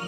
[0.00, 0.06] 大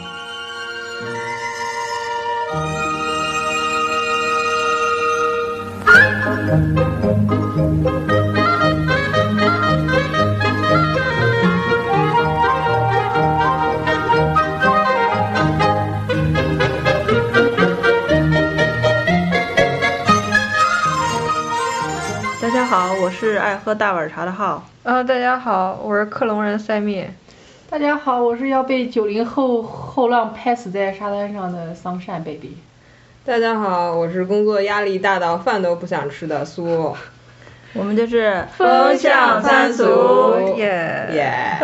[22.50, 24.64] 家好，我是爱喝大碗茶的浩。
[24.84, 27.06] 呃，大家好，我是克隆人塞密。
[27.68, 29.62] 大家好，我是要被九零后
[29.94, 32.56] 后浪拍死在沙滩上的桑葚 baby。
[33.26, 36.96] 大家好，我是工作压力大到饭都不想吃的苏。
[37.74, 41.58] 我们就是风向三俗耶耶！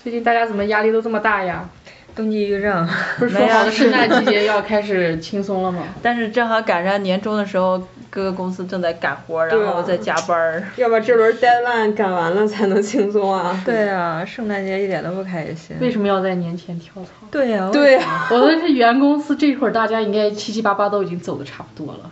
[0.00, 1.68] 最近大家怎么压力都这么大呀？
[2.14, 2.88] 冬季抑郁症。
[3.18, 5.84] 不是说好的圣诞季 节要开始轻松了吗？
[6.02, 10.62] 但是正好赶上年终的时候，各个公司正在赶活，然后在加班儿。
[10.76, 13.60] 要把这轮 deadline 赶完了才能轻松啊！
[13.64, 15.76] 对啊，圣诞节一点都不开心。
[15.80, 17.10] 为什么要在年前跳槽？
[17.30, 22.10] 对呀、对呀、我的是原公司，这会儿大家应该七七八八都已经走的差不多了。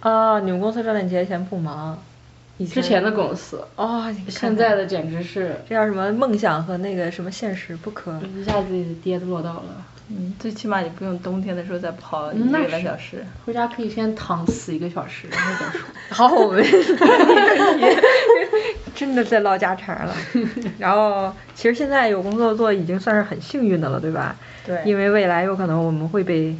[0.00, 1.98] 啊，你们公司圣诞节前不忙？
[2.58, 8.18] 以之前的公司，哦，现在的简直是这叫什么梦想和那个什么现实不可。
[8.36, 8.68] 一下子
[9.02, 9.84] 跌落到了。
[10.08, 13.26] 嗯，最起码你不用冬天的时候再跑一个来小时。
[13.44, 15.88] 回家可以先躺死一个小时，然后再说。
[16.10, 16.64] 好，我们
[18.94, 20.14] 真的在唠家常了。
[20.78, 24.36] 然后，其实现在有工作做已经算是很幸运的了，对吧？
[24.64, 26.54] 对因为未来有可能我们会被，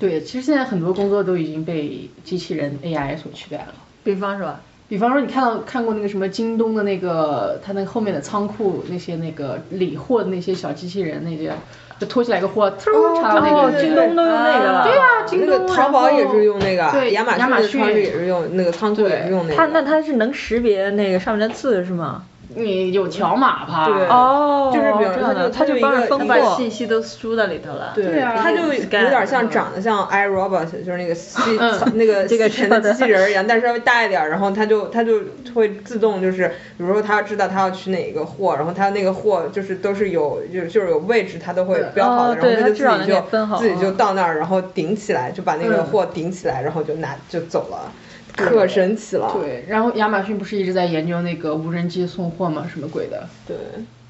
[0.00, 3.74] 对，其实现在很多工作都已经被机器人 AI 所取代了。
[4.02, 4.56] 比方说，
[4.88, 11.52] 比方说，你看到看过那个什么京东的那个，它那个后面的仓库那些那个理货的那些小机器人，那些
[11.98, 13.56] 就拖起来一个货，突插到那个。
[13.56, 14.84] 哦，京东都用那个了。
[14.84, 15.66] 对啊，京那东。
[15.66, 19.56] 个淘宝也是用那个，对亚马逊也是用那个仓库也是用那个。
[19.56, 22.22] 它那它是能识别那个上面的字是吗？
[22.54, 23.86] 你有条码吧？
[23.86, 26.56] 对哦，就是比如这样的，它就它就帮着把。
[26.56, 27.92] 信息都输到里头了。
[27.94, 35.20] 对啊它就有点像长得像 iRobot，就是那个 机嗯那个这个吸尘的机器人一样，但是稍微大一点，然后它就它就
[35.54, 36.48] 会自动就是，
[36.78, 47.92] 比如说它要知道它要取哪个货，然后它那个货就是都是有就是就是有位置，它都会标好的，然后它就自己就自己就到那儿，然后顶起来，就把那个嗯货顶起来，然后就拿就走了，
[48.36, 49.32] 可神奇了。
[49.40, 52.68] 对，然后亚马逊不是一直在研究那个无人机送货吗？
[52.70, 53.28] 什么鬼的？
[53.48, 53.56] 对。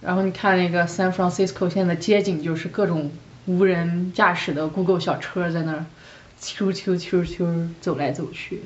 [0.03, 3.11] 然后你看那个 San Francisco 现在的街景就是各种
[3.47, 5.87] 无人驾驶的 Google 小车在那儿，
[6.41, 8.63] 啾啾啾啾走来走去。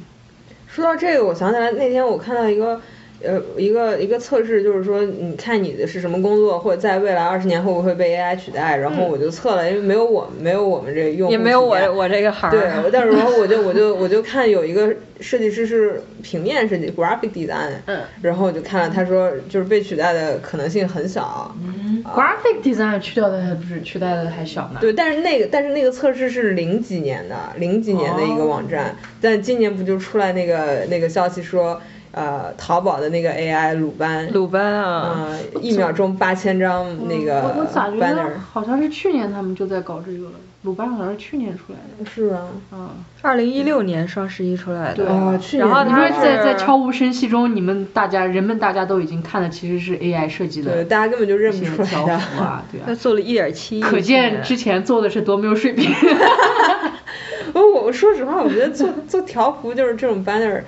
[0.66, 2.81] 说到这个，我想起来那天我看到一个，
[3.23, 8.77] 呃，一个一个测试，就是说你看你的是什么工作，或者在未来二十年会不会被 AI 取代？
[8.77, 12.53] 然后我就测了，因为没有我没有我们这用户也没有我我这个行儿。
[12.53, 21.55] 对， 但是然后我就我就我就看有一个设计师是平面设计 graphic design，嗯然后我就看了，他说就是被取代的可能性很小。
[22.03, 24.79] Graphic design 去掉的还不是取代的还小呢。
[24.81, 31.79] 对，但是那个但是那个测试是零几年的，零几年的一个网站，但今年不就出来那个那个消息说，
[32.12, 40.32] 呃，淘宝的那个 AI 鲁班，鲁班啊，嗯，一秒钟八千张那个我我咋觉 banner，得好像是去年他们就在搞这个了？
[40.62, 42.10] 鲁班好像是去年出来的。
[42.10, 42.88] 是啊，嗯，
[43.22, 44.97] 二零一六年双十一出来的。
[44.97, 52.19] 对哦，去年然后你说在在悄无声息中，你们大家人们大家都已经看的其实是 AI 设计的对，大家根本就认不出来的。
[52.19, 52.84] 幅啊，对啊。
[52.88, 53.81] 他做了一点七亿。
[53.81, 55.91] 可见之前做的是多没有水平。
[57.54, 60.62] 我我说实话，我觉得做做条幅就是这种 banner，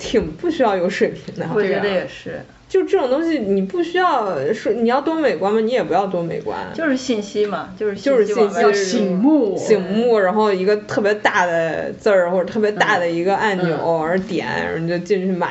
[0.00, 1.46] 挺不需要有水平的。
[1.54, 5.60] 我觉得也是，就这种东西，你不需要说你要多美观吗？
[5.60, 15.50] 你也不要多美观，就是信息嘛，就是就是信息输醒目醒目，然后一个特别大的字儿或者特别大的一个按钮，嗯然后点，然后你就进去买。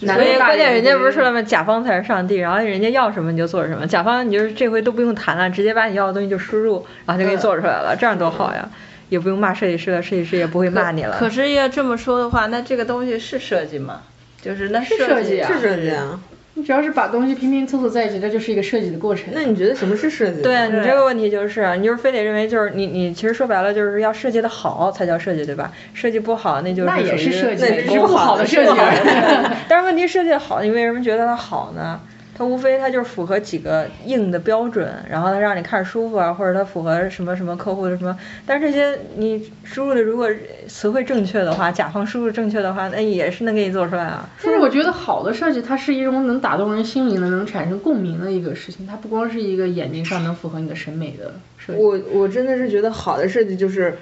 [0.00, 1.40] 所以关键人家不是说了吗？
[1.40, 3.86] 甲方才是上帝，然后人家要什么你就做什么。
[3.86, 8.68] 甲方你就是这回都不用谈了，直接把你要的东西就输入，然后就给你做出来了，这样多好呀！
[9.08, 11.16] 也不用骂设计师了，设计师也不会骂你了。
[11.18, 14.02] 可是要这么说的话，那这个东西是设计吗？
[14.40, 16.20] 就是那是设计啊是设计啊。
[16.54, 19.26] 你只要是把东西拼拼凑凑在一起，这就是一个设计的过程。
[19.32, 20.42] 那你觉得什么是设计？
[20.42, 25.72] 对啊你这个问题就是啊，你就是非得认为就是你你其实说白了就是要设计的好才叫设计，对吧？
[25.94, 28.80] 设计不好那就是那也是设计，那是只是不好的设计。
[29.68, 32.00] 但是问题设计的好，你为什么觉得它好呢？
[32.38, 38.16] 它无非它就是符合几个硬的标准，然后它让你看着舒服啊，或者它符合什么什么客户的什么。
[38.46, 40.30] 但是这些你输入的如果
[40.68, 44.30] 词汇正确的话，甲方输入正确的话，那也是能给你做出来啊。
[44.40, 48.86] 但是我觉得好的设计，它是一种能打动人心灵的、能产生共鸣的一个事情。
[48.86, 51.80] 它不光是一个眼睛上能符合你的审美的设计。
[51.80, 53.98] 我我真的是觉得好的设计就是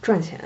[0.00, 0.38] 赚钱。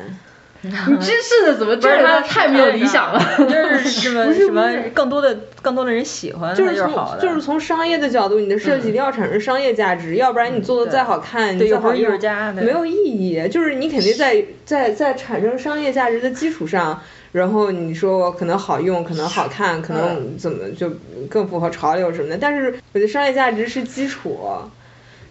[0.63, 3.21] 你真是的，怎么这是他太没有理想了？
[3.39, 7.23] 就是什么什么更多的更多的人喜欢，就是从好的。
[7.23, 13.49] 就是从商业的角度，你的设计一定要产生商业价值，要不然你做的再好看，你再好艺术家没有意义。
[13.49, 17.03] 就是你肯定在在在产生商业价值的基础上，
[17.33, 20.93] 然后你说可能好用，可能好看，可能怎么就
[21.31, 22.37] 更符合潮流什么的。
[22.39, 24.39] 但是我觉得商业价值是基础。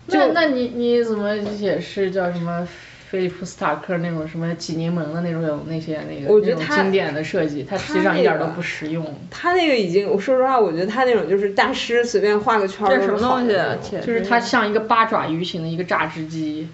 [0.07, 2.67] 那那你你怎么解释叫什么？
[3.09, 9.03] 菲利普斯塔克那种什么挤柠檬的那种那些那个那种经典的设计，它实际上一点都不实用。
[9.31, 16.67] 他那个已经，我说实话，我觉得他那种就是大师随便画个圈儿什么东西，就是它像一个八爪鱼形的一个榨汁机。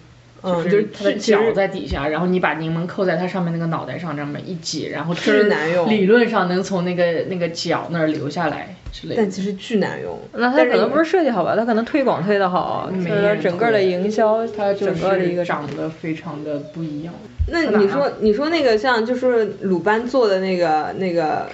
[0.46, 5.90] 嗯，就是它的脚在底下，然后你把柠檬扣在它上面那个脑袋上，这么一挤，然后巨难用。
[5.90, 9.22] 理论上能从那个那个脚那儿流下来之类的。
[9.22, 10.20] 但其实巨难用。
[10.34, 11.56] 那它可能不是设计好吧？
[11.56, 17.14] 它可能推广推的好，就是整个的营销，它整个的一个长得非常的不一样。
[17.52, 21.48] 那你说你说那个像就是鲁班做的那个那个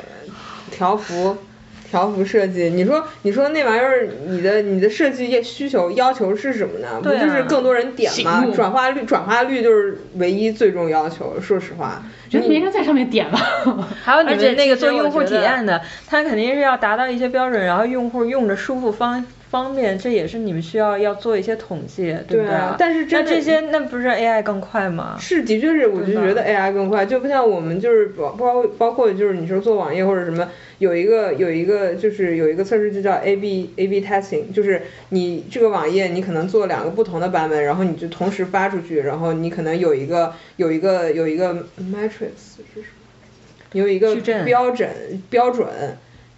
[0.70, 1.38] 条幅。
[1.92, 7.02] 条幅设计，你说你说那玩意儿，你的你的设计业需求要求是什么呢？
[7.04, 8.46] 不就是更多人点吗？
[8.56, 11.36] 转化率转化率就是唯一最重要求。
[11.42, 13.38] 说实话，觉得没人在上面点吧。
[14.02, 22.56] 还有你们那个做用户体验的，他肯定是要达到一些标准，然后用户用着舒服方方便，这也是你们需要要做一些统计，对不对？
[22.78, 25.18] 但是那这些那不是 AI 更快吗？
[25.20, 30.50] 是，的确是，我就觉得 AI 更快，就不像我们就是包包包括就是你说做网页或者什么。
[30.80, 43.74] 有一个有一个就是有一个测试就叫 A/B A/B testing，就是你这个网页你可能做两个不同的版本，然后你就同时发出去，然后你可能有一个有一个有一个 matrix 是什么？
[43.74, 44.90] 有一个标准
[45.30, 45.68] 标准，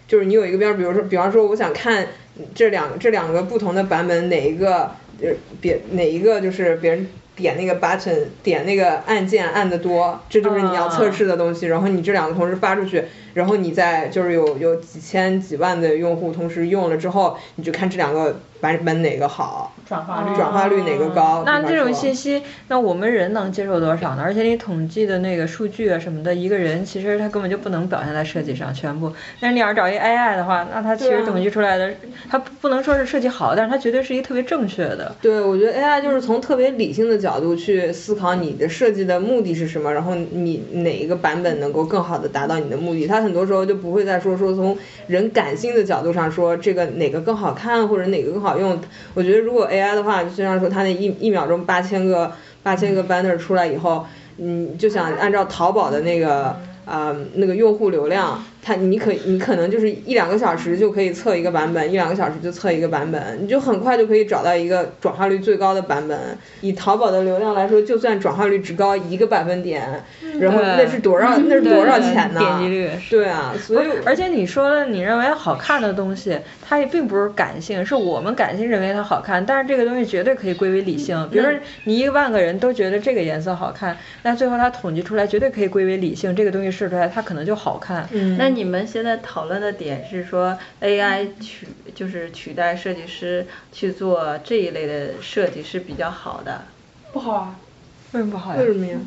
[0.06, 2.06] 就是你有一个标，比如说比方说我想看
[2.54, 4.90] 这两这两个不同的版本哪一个
[5.22, 5.30] 呃
[5.60, 7.06] 别哪一个就是别人。
[7.36, 11.66] 点那个 button，点那个按键按的多，这就是你要测试的东西。
[11.66, 13.02] 然后你这两个同时发出去，
[13.32, 18.38] 然后你在就是有有几千几万的用户同时用了之后，你就看这两个。
[18.64, 19.70] 版本哪个好？
[19.86, 21.42] 转化率转化率哪个高？
[21.44, 24.22] 那这种信息，那我们人能接受多少呢？
[24.24, 29.12] 而且你统计的那个数据啊什么的，一个人其实他根本就不能表现在设计上全部。
[29.38, 31.92] 但是你要是找一 AI 的话，那它其实统计出来的，
[32.30, 35.14] 它不能说是设计好，但是它绝对是一个特别正确的。
[35.20, 43.06] 对，我觉得 AI 就是从特别理性的角度去思考你的设计的目的是什么，然后你哪一个版本能够更好的达到你的目的。
[43.06, 44.78] 它很多时候就不会再说说从
[45.08, 48.78] 人感性的角度上说这个哪个更好看或者哪个更好用。
[49.14, 54.06] 我觉得如果 AI 的话，虽然说它那一一秒钟八千个八千个 banner 出来以后，
[54.38, 58.42] 嗯，就想按照淘宝的那个啊那个用户流量。
[58.66, 66.18] 它你可你可能就是一两个小时就可以测一个版本，一两个小时就测一个版本，你就很快就可以找到一个转化率最高的版本。
[66.62, 70.02] 以淘宝的流量来说，就算转化率只高一个百分点，
[70.40, 72.40] 然后那是多少那是多少钱呢？
[72.40, 72.90] 点击率。
[73.10, 81.28] 对啊，所以而且你说的你认为好看的东西，它也并不是感性，是我们感性认为它好看，但是这个东西绝对可以归为理性。
[81.30, 81.52] 比如说
[81.84, 88.08] 你一万个人都觉得这个颜色好看，那最后它统计出来绝对可以归为理性，这个东西试出来它可能就好看。
[88.10, 88.38] 嗯。
[88.38, 96.62] 那你们现在讨论的点是说，AI 取就是取代设计师去做这一类的设计是比较好的，
[97.12, 97.56] 不好啊？
[98.12, 98.60] 为什么不好呀？
[98.60, 98.98] 为什么呀？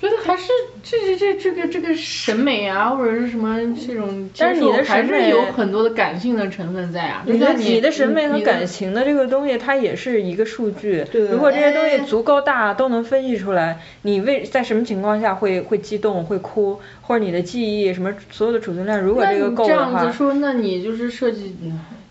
[0.00, 0.50] 觉得还是
[0.82, 7.22] 这这这这个这个审美啊，或者是什么这种，但是你的审美有很多的感性的成分在啊。
[7.26, 11.04] 你的你的审美和感情的这个东西，它也是一个数据。
[11.12, 11.28] 对。
[11.28, 20.00] 如果这些东西足够大，都能分析出来，你为在什么情况下会会激动会哭，或者你的记忆什么所有的储存量，如果这个够的话。
[20.00, 21.54] 这样子说，那你就是设计，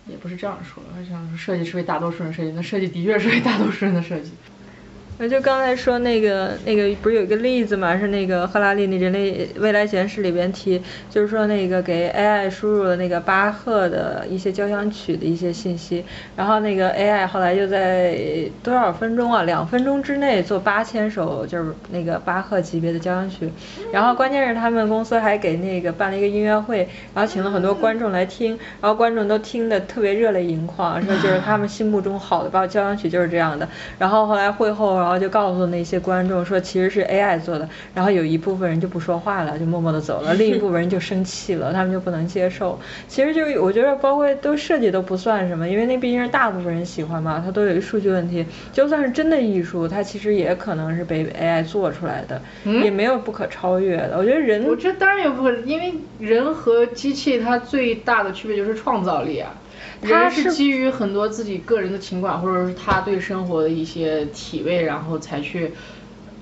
[0.08, 4.30] 也不是这样说，我想说设计是为大多数人设计，那设计的确是为大多数人的设计。
[5.20, 16.06] 我就刚才说那个那个不是有一个例子嘛，是那个赫拉利那人类未来简史里边提，就是说那个给 AI 输入了那个巴赫的一些交响曲的一些信息，
[16.38, 18.18] 然后那个 AI 后来就在
[18.64, 23.52] 多少分钟啊，两分钟之内做八千首就是那个巴赫级别的交响曲，
[23.92, 35.09] 然后关键是他们公司还给那个办了一个音乐会，然后请了很多观众来听，然后观众都听得特别热泪盈眶，说就是他们心目中好的交响曲就是这样的，然后后来会后。
[35.10, 37.68] 然后就告诉那些观众说，其实是 AI 做的。
[37.96, 42.80] 然后有一部分人就不说话了，就默默地走了；另一部分人就生气了，他们就不能接受。
[43.08, 48.46] 其实就是我觉得，包括都设计都不算什么，因为那毕竟是大部分人喜欢嘛，它都有一个数据问题。
[48.72, 52.40] 就算是真的艺术，它其实也可能是被 AI 做出来的，
[52.84, 54.16] 也没有不可超越的。
[54.16, 59.52] 我觉得人，我觉得当然有不可，因为人和机器它最大的区别就是创造力啊。
[60.02, 65.72] 他是基于很多自己个人的情感，或者是他对生活的一些体味，然后才去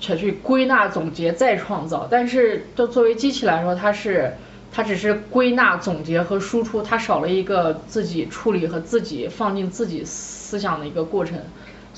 [0.00, 2.06] 才去归纳总结再创造。
[2.10, 4.32] 但是就作为机器来说，它是
[4.72, 11.38] 它只是归纳总结和输出，它少了一个自己处理和自己放进自己思想的一个过程。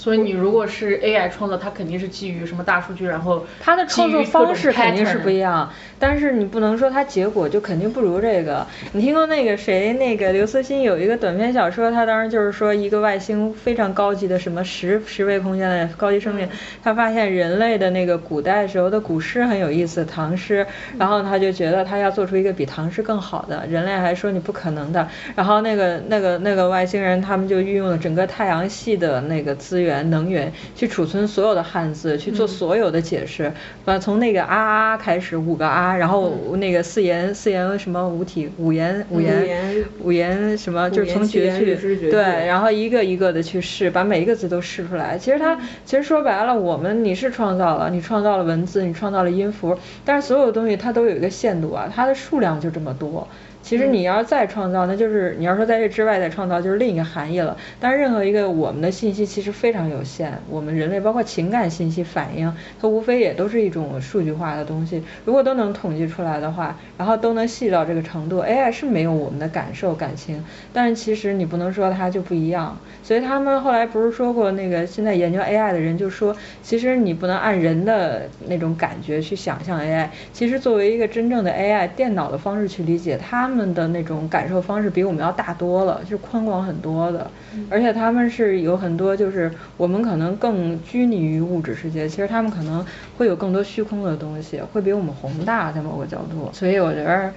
[0.00, 5.71] 所以你如果是 AI 创作，它肯定是基于什么大数据，然后它的创作方式肯定是不一样。
[5.99, 8.66] 但是你不能说它结果就肯定不如这个。
[8.92, 16.49] 你听过那个谁，那个刘慈欣有一个短篇小说，他当时就是说一个外星非常高级的什么十十维空间的高级生命，
[16.83, 20.66] 他发现人类的那个古代时候的古诗很有意思，唐诗，
[20.99, 25.07] 然后他就觉得他要做出一个比唐诗更好的，人类还说你不可能的。
[25.37, 29.89] 然后那个那个那个外星人他们就运用了整个太阳系的那个资源。
[29.90, 33.52] 源能源去储存所有的汉字，去做所有的解释，
[33.85, 41.75] 把从那个啊啊开始五个啊，然后那个四言四言什么五体五言五言五言什么，就是从绝句
[42.11, 45.18] 对，然后一个一个的去试，把每一个字都试出来。
[45.18, 53.26] 其实它其实说白了，我们你是创造了，你创造了文字，你创造了音符，但是所有的东西它都有一个限度啊，它的数量就这么多。
[53.71, 57.57] 其实你要再创造，那就是你要说在这之外再创造，就是另一个含义了。
[57.79, 65.00] 但是任何一个我们的信息其实非常有限，我们人类包括情感信息反应，它无非也都是一种数据化的东西。
[65.25, 72.77] 如果都能统计出来的话，然后都能细到这个程度，AI 是没有我们的感受感情，但是其实你不能说它就不一样。
[73.05, 80.09] 所以他们后来不是说过，那个现在研究 AI 的人就说，其实你不能按人的那种感觉去想象 AI。
[80.33, 83.17] 其实作为一个真正的 AI，电脑的方式去理解。
[83.17, 87.31] 他们的那种感受方式比我们要大多了，就是宽广很多的，
[87.69, 92.85] 而且他们是有很多就是我们可能更拘泥于物质世界，其实他们可能
[93.17, 96.50] 会有更多虚空的东西，会比我们宏大在某个角度。
[96.52, 97.33] 所以我觉得，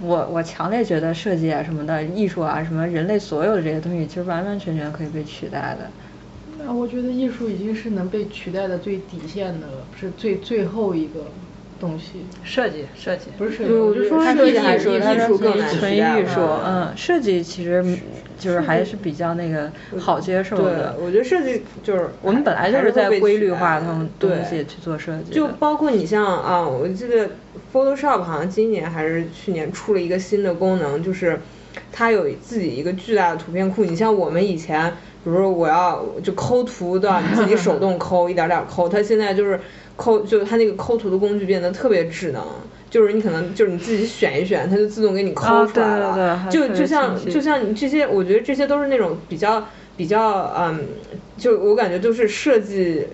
[0.00, 5.90] 我我强烈觉得设计啊什么的，艺术啊什么，人类所有的这些东西其实完完全全可以被取代的。
[6.58, 11.24] 那我觉得艺术已经是能被取代的最底线的了，是最最后一个。
[11.78, 17.84] 东西设计设计不是设计，我就说设计还是艺术更难纯艺术，嗯，设计其实
[18.38, 20.94] 就是还是比较那个好接受的。
[20.96, 25.32] 对，我觉得设计就是我们本来就是在规律化他们东西去做设计。
[25.32, 27.30] 就包括你像啊，我记得
[27.72, 31.40] Photoshop 好像今年还是去年出了一个新的功能，就是
[31.92, 33.84] 它有自己一个巨大的图片库。
[33.84, 34.92] 你像我们以前，
[35.26, 39.58] 比如说我要就抠图都要你自己手动抠，一点点抠，它现在就是。
[39.98, 42.42] 抠就它那个抠图的工具变得特别智能，
[42.90, 46.46] 就是你可能就是你自己选一选，它就自动给你抠出来了。
[46.50, 49.66] 就就像就像你这些，我觉得这些都是那种比较
[49.96, 50.80] 比较嗯，
[51.38, 53.06] 就我感觉都是设计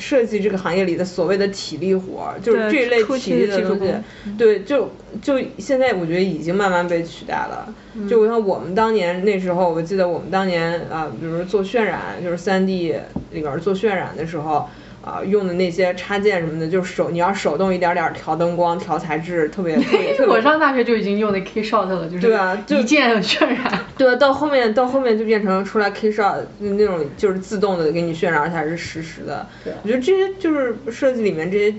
[0.00, 3.92] 设计这个行业里的所谓的体力活，就是这一类体力的东西。
[4.36, 4.90] 对，就
[5.22, 7.72] 就现在我觉得已经慢慢被取代了。
[8.08, 12.94] 就像我们当年那时候，我记得我们当年啊，比如做渲染，就是三 D
[13.30, 14.68] 里边做渲染的时候。
[15.02, 20.14] 啊，用的那些插件什么的，就是手你要手动一点点调灯光、调材质，特别特别。
[20.28, 23.80] 我上大学就已经用那 K Shot 了，就是对啊，一键渲染。
[23.96, 29.46] 对啊，到后面到后面就变成出来 K Shot 那种，就是自动的给你渲染，而且还是实时的。
[29.64, 31.74] 对，我觉得这些就是设计里面这些，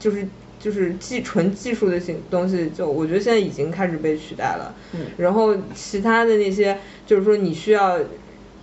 [0.00, 0.26] 就是
[0.58, 4.74] 就是技纯技术的性东西，就我觉得现在已经开始被取代了。
[4.94, 5.00] 嗯。
[5.18, 7.98] 然后其他的那些，就是说你需要。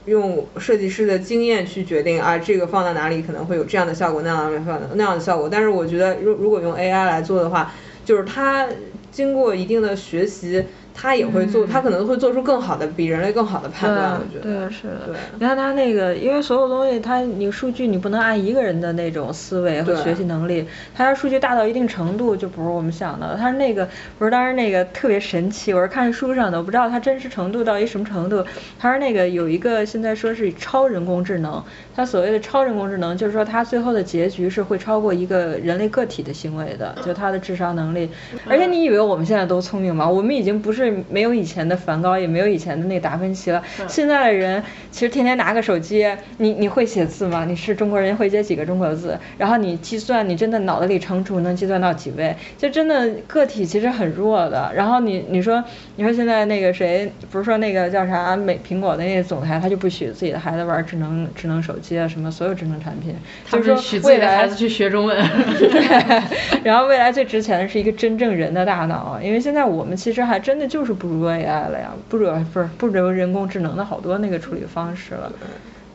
[0.05, 5.47] 用设计师的经验去决定啊，这个放在哪里可能会有这样的效果，那样的放那样的效果。
[5.49, 7.73] 但是我觉得，如如果用 AI 来做的话，
[8.05, 8.67] 就是它
[9.11, 10.63] 经过一定的学习。
[11.01, 14.19] 他也会做，他可能会做出更好的、比人类更好的判断。
[14.19, 14.99] 我觉得，对，是的。
[15.07, 23.37] 对，你看他那个，因为所有东西，他你数据你不能按一个人的那种思维和学习能力，他要数据大到一定程度，就不是我们想的。
[23.37, 23.87] 他那个
[24.17, 28.43] 不是当时那个特别神奇，我是看书上的，我不知道它真实程度到一什么程度。
[28.77, 31.63] 他说那个有一个现在说是超人工智能，
[31.95, 38.09] 他所谓的超人工智能，就是说他最后的结局是会超过一个人类个体的行为的，就他的智商能力。
[38.49, 40.09] 而且你以为我们现在都聪明吗？
[40.09, 40.88] 我们已经不是。
[41.09, 43.63] 没有以前的梵高，也没有以前的那个达芬奇了。
[43.87, 47.45] 现在的人其实天天拿个手机，你你会写字吗？
[47.45, 49.17] 你是中国人会写几个中国字？
[49.37, 52.35] 然后你计算，你真的脑子里乘除能计算到几位？
[52.57, 54.71] 就真的个体其实很弱的。
[54.75, 55.63] 然后你你说
[55.95, 63.15] 你说现在那个谁，不是说那个叫啥美苹果的那个总裁，他就不许自己的孩子玩智能智能手机啊，什么所有智能产品。
[63.51, 65.17] 就是许自己的孩子去学中文。
[65.59, 66.21] 对。
[66.63, 70.93] 然后未来最值钱的是一个真正人的大脑，因为现在我们其实还真的就是。
[70.99, 75.31] 不如 AI 了呀，不如不是不如人工智能的好多那个处理方式了，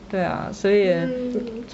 [0.09, 0.95] 对啊，所以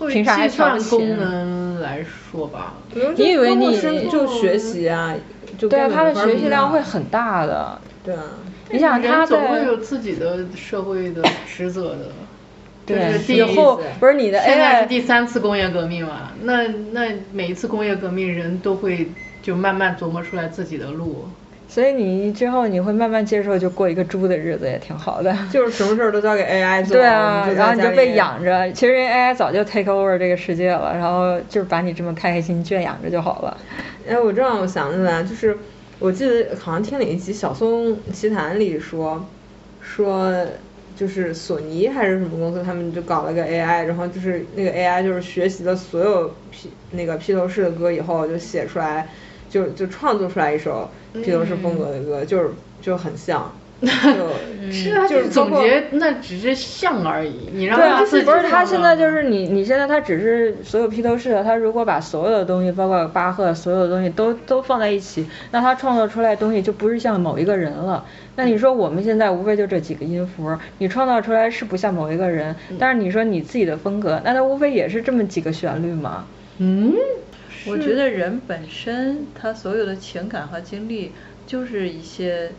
[0.10, 2.74] 凭啥还算功能来说吧，
[3.16, 3.78] 你以为你
[4.10, 5.16] 就学习啊，
[5.58, 8.24] 就对啊，他的学习量会很大的，对啊，
[8.70, 12.10] 你想他总会有自己的社会的职责的，
[12.86, 16.32] 对，第一以后不是你的现在是第三次工业革命嘛？
[16.42, 19.10] 那那每一次工业革命，人都会
[19.42, 21.30] 就慢慢琢磨出来自己的路。
[21.74, 25.34] 所以你之后你会慢慢接受，就过一个猪的日子也挺好的。
[25.50, 28.44] 就是什么事儿都交给 AI 做，对啊，然后你就被养。
[28.44, 28.70] 着。
[28.74, 33.58] 其实 AI 早就 take over 这个世界了，然后就是把你这么开开心心圈养着就好了。
[34.06, 35.58] 哎，我这让我想起来，就是
[36.00, 39.26] 我记得好像听了一集《小松奇谈》里说，
[39.80, 40.30] 说
[40.94, 49.08] 就是索尼还是什么公司，他们就搞了个 AI，然后就是那个 AI 就是学习了所有披那个披头士的歌以后，就写出来，
[49.52, 52.50] 就就创作出来一首披头士风格的歌，就是
[52.82, 53.52] 就很像。
[53.82, 53.90] 就
[54.72, 57.50] 是啊，就是总结，那只是像而已。
[57.52, 68.06] 你让他自己不是他现在就是你，你现在他只是所有披头士的，他如果把所有的东西，包括巴赫所有的东西都都放在一起，那他创作出来的东西就不是像某一个人了。
[68.36, 76.26] 那你说我们现在无非就这几个音符，你创造出来是不像某一个人，但是你说你自己的风格，那他无非也是这么几个旋律嘛。
[76.60, 76.94] 嗯，
[77.66, 81.14] 我觉得人本身他所有的情感和经历
[81.46, 82.52] 就是一些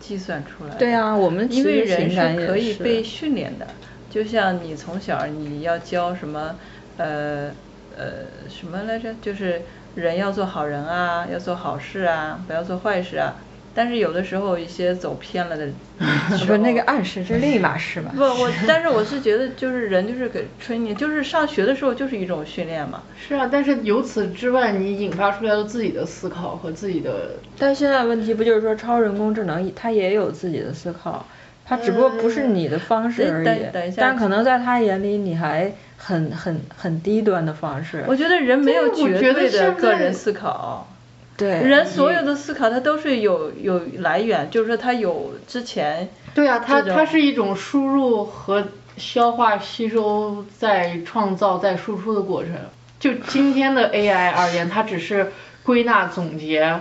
[0.00, 0.76] 计算出来的。
[0.78, 3.66] 对啊我们因为人是可以被训练的，
[4.10, 6.58] 就像你从小你要教什么，
[6.96, 7.50] 呃
[7.96, 9.14] 呃什么来着？
[9.20, 9.62] 就是
[9.94, 13.43] 人要做好人啊，要做好事啊，不要做坏事啊。
[13.74, 15.68] 但是有的时候一些走偏了的
[16.46, 18.12] 不是那个暗示，这是另一码事吧？
[18.14, 23.02] 不，我但是我是觉得，就是人就是给吹你，就是上学的时候就是一种训练嘛。
[23.16, 27.30] 是啊，但是由此之外，你引发出来了自己的思考和自己的。
[27.58, 31.26] 但现在问题不就是说，超人工智能它也有自己的思考，
[31.66, 33.44] 它只不过不是你的方式而已。
[33.44, 38.04] 等等一下但可能在他眼里，你还很很很低端的方式。
[38.06, 40.88] 我觉得人没有绝对的个人思考。
[41.36, 46.08] 对人所有的思考，它都是有有来源，就是说它有之前。
[46.34, 48.64] 对啊，它它是一种输入和
[48.96, 52.52] 消化、吸收、再创造、再输出的过程。
[53.00, 56.80] 就今天的 AI 而言，它只是归纳、总结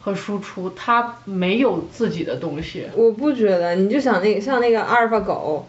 [0.00, 2.86] 和输出，它没有自己的东西。
[2.94, 5.66] 我不觉得，你就想那个像那个阿尔法狗，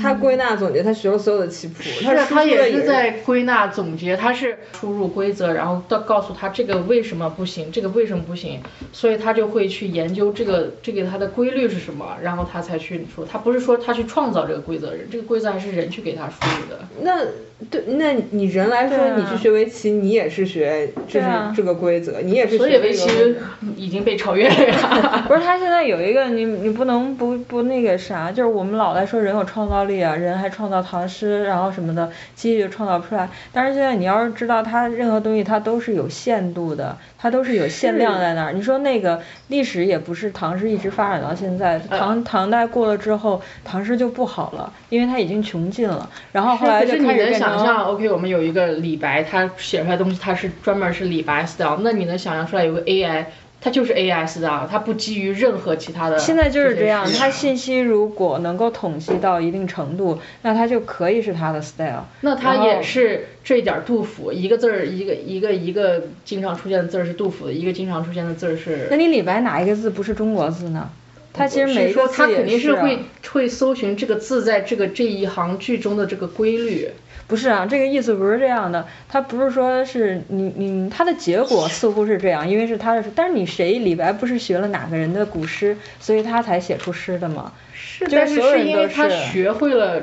[0.00, 8.60] 它归纳总结，他学了所有的棋谱，是啊，它输出它也是在归纳总结，他是输入规则，然后到告诉他这个为什么不行，这个为什么不行，
[8.92, 16.80] 所以他就会去研究这个这个它的规律是什么，然后他才去说，他不是说他去创造这个规则，这个规则还是人去给他输入的。
[17.00, 17.24] 那
[17.70, 23.38] 对，那你人来说，啊你去学围棋，你也是学就是啊这个规则，你也是所以围学这个规棋。
[23.76, 25.24] 已经被超越了呀。
[25.28, 33.28] 不是他现在有一个你你不能不不那个啥，就是我们老在说人有创造力啊，人还创造唐诗，然后什么的，机器就创造不出来。
[33.52, 38.52] 但是现在你要是知道它任何东西它都是有限度的，它都是有限量在那儿。
[38.52, 46.08] 你说那个历史也不是唐诗一直发展到现在，唐唐代过了之后，唐诗就不好了，因为它已经穷尽了。
[46.32, 53.24] 然后后来就是开始你能变成想象，OK，我们有一个李白，他写出来的东西，他是专门是李白 style，那你能想象出来有个 AI，
[53.64, 56.18] 它就是 AI style，它不基于任何其他的。
[56.18, 62.04] 现在就是这样，些它信息如果能够统计到一定程度，那它就可以是它的 style。
[62.20, 68.86] 那它也是这一点儿杜甫，一个字儿一个一个一个经常出现的字儿是杜甫的，一个经常出现的字儿是。
[68.90, 70.90] 那你李白哪一个字不是中国字呢？
[71.32, 72.98] 他其实每是说他肯定是会
[73.32, 76.90] 会搜寻这个字在这个这一行句中的这个规律。
[77.26, 87.52] 不是啊，这个意思不是这样的，他不是说是你你他的结果似乎是这样，因为是他的，但是你谁李白不是学了哪个人的古诗，所以他才写出诗的吗？
[87.72, 90.02] 是，就是但是是因为他是学会了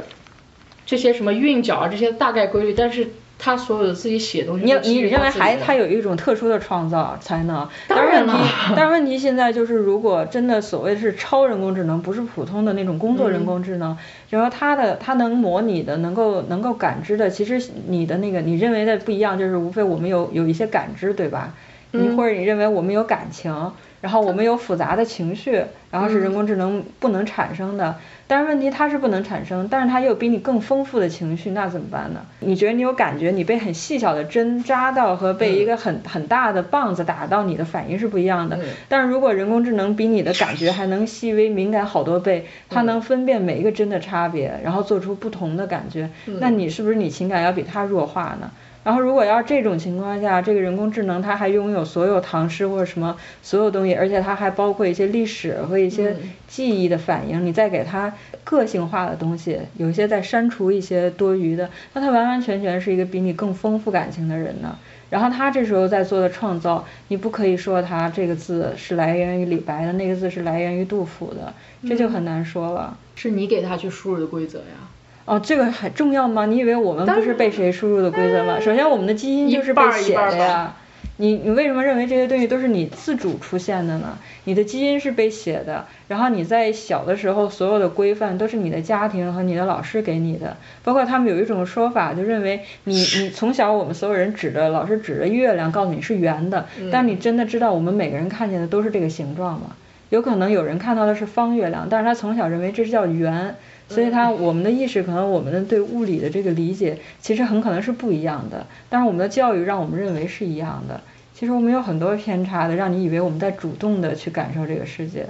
[0.86, 3.08] 这些什么韵脚啊这些大概规律，但是
[3.43, 7.67] 他所有的自己写的东西你你认为还他有一种特殊的创造才能？
[7.88, 13.97] 当但是问题然了，但是问题现在就是，如果真的所谓是超人工智能，不是普通的那种工作嗯人工智能，
[14.30, 21.54] 然后他的他能模拟的，能够能够感知的，其实你的那个你认为的不一样，就是无非我们有有一些感知，对吧？
[21.93, 27.95] 你嗯或者你认为我们有感情，然后我们有复杂的情绪，然后是人工智能不能产生的。
[28.32, 32.22] 但是问题它是不能产生，但是它又有比你更丰富的情绪，那怎么办呢？
[32.39, 38.58] 你觉得你有感觉，你被很细小的针扎到和被一个很很大的棒子打到，你的反应是不一样的。
[38.88, 48.50] 但是如果人工智能比你的感觉还能细微敏感好多倍，它能分辨每一个针的差别，然后做出不同的感觉，那你是不是你情感要比它弱化呢？
[48.84, 56.15] 然后，如果要是这种情况下，这个人工智能它还拥有所有唐诗或者什么所有东西，而且它还包括一些历史和一些
[56.48, 58.12] 记忆的反应，你再给它
[58.44, 64.76] 个性化的东西，有一些再删除一些多余的，那它完完全全是一个比你更丰富感情的人呢。
[65.12, 71.54] 然后他这时候在做的创造，你不可以说他这个字是来源于李白的，那个字是来源于杜甫的，
[71.86, 72.98] 这就很难说了。
[73.15, 74.88] 是你给他去输入的规则呀。
[75.26, 76.46] 哦，这个很重要吗？
[76.46, 78.60] 你以为我们不是被谁输入的规则吗？
[78.60, 80.76] 首先，我们的基因就是被写的呀。
[81.18, 84.18] 你你为什么认为这些东西都是你自主出现的呢？
[84.46, 99.76] 你的基因是被写的，然后你在小的时候所有的规范都是你的家庭和你的老师给你的，包括他们有一种说法，就认为你你从小我们所有人指着老师指着月亮告诉你是圆的，但你真的知道我们每个人看见的都是这个形状吗？
[100.10, 103.56] 有可能有人看到的是方月亮，但是他从小认为这是叫圆，
[103.93, 111.01] 所以他我们的意识可能我们的对物理的这个理解其实很可能是不一样的，但是我们的教育让我们认为是一样的。
[111.34, 115.25] 其实我们有很多偏差的，让你以为我们在主动的去感受这个世界，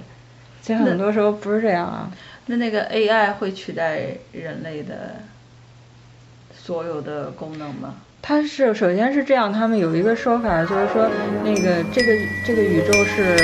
[0.61, 2.11] 其实很多时候不是这样啊。
[2.47, 4.01] 那那个 AI 会取代
[4.33, 5.21] 人类的
[6.53, 7.95] 所有的功能吗？
[8.21, 11.09] 它是首先是这样，他们有一个说法，就是说
[11.43, 12.13] 那个这个
[12.45, 13.37] 这个宇宙是